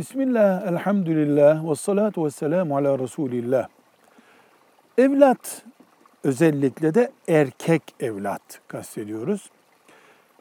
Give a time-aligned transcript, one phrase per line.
[0.00, 3.68] Bismillah, elhamdülillah, ve salatu ve selamu ala Resulillah.
[4.98, 5.64] Evlat,
[6.24, 9.50] özellikle de erkek evlat kastediyoruz.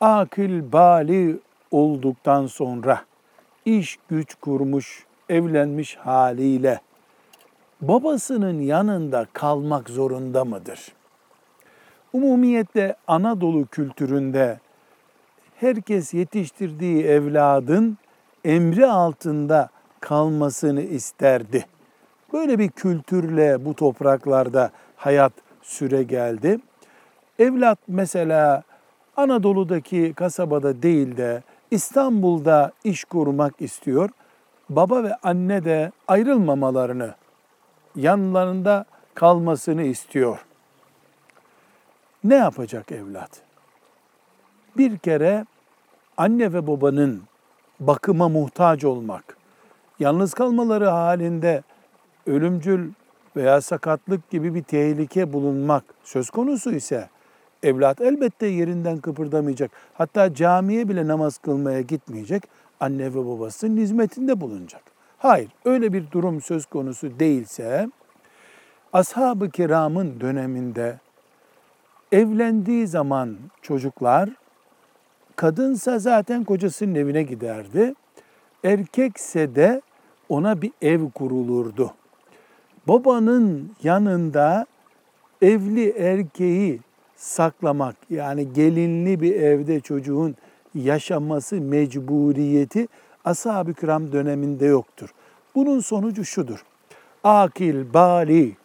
[0.00, 1.38] Akıl, bali
[1.70, 3.00] olduktan sonra
[3.64, 6.80] iş güç kurmuş, evlenmiş haliyle
[7.80, 10.92] babasının yanında kalmak zorunda mıdır?
[12.12, 14.60] Umumiyetle Anadolu kültüründe
[15.56, 17.98] herkes yetiştirdiği evladın
[18.44, 19.68] emri altında
[20.00, 21.66] kalmasını isterdi.
[22.32, 26.60] Böyle bir kültürle bu topraklarda hayat süre geldi.
[27.38, 28.62] Evlat mesela
[29.16, 34.10] Anadolu'daki kasabada değil de İstanbul'da iş kurmak istiyor.
[34.68, 37.14] Baba ve anne de ayrılmamalarını,
[37.96, 40.44] yanlarında kalmasını istiyor.
[42.24, 43.42] Ne yapacak evlat?
[44.76, 45.46] Bir kere
[46.16, 47.22] anne ve babanın
[47.86, 49.36] bakıma muhtaç olmak,
[49.98, 51.62] yalnız kalmaları halinde
[52.26, 52.90] ölümcül
[53.36, 57.08] veya sakatlık gibi bir tehlike bulunmak söz konusu ise
[57.62, 59.70] evlat elbette yerinden kıpırdamayacak.
[59.94, 62.42] Hatta camiye bile namaz kılmaya gitmeyecek.
[62.80, 64.82] Anne ve babasının hizmetinde bulunacak.
[65.18, 67.88] Hayır, öyle bir durum söz konusu değilse
[68.92, 70.98] ashab-ı kiramın döneminde
[72.12, 74.30] evlendiği zaman çocuklar
[75.42, 77.94] kadınsa zaten kocasının evine giderdi.
[78.64, 79.82] Erkekse de
[80.28, 81.94] ona bir ev kurulurdu.
[82.88, 84.66] Babanın yanında
[85.42, 86.80] evli erkeği
[87.16, 90.36] saklamak yani gelinli bir evde çocuğun
[90.74, 92.88] yaşaması mecburiyeti
[93.24, 95.14] ashab-ı kiram döneminde yoktur.
[95.54, 96.64] Bunun sonucu şudur.
[97.24, 98.56] Akil, bali,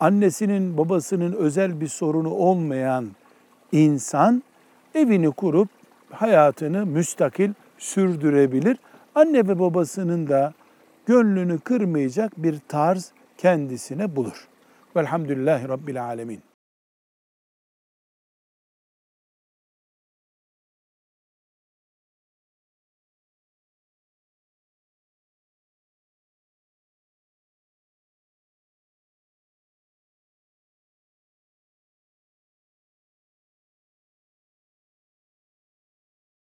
[0.00, 3.08] annesinin babasının özel bir sorunu olmayan
[3.72, 4.42] insan
[4.94, 5.81] evini kurup
[6.12, 8.76] hayatını müstakil sürdürebilir.
[9.14, 10.52] Anne ve babasının da
[11.06, 14.48] gönlünü kırmayacak bir tarz kendisine bulur.
[14.96, 16.42] Velhamdülillahi Rabbil Alemin.